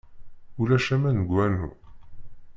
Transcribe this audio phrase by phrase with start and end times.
[0.61, 1.67] Ulac aman deg wanu.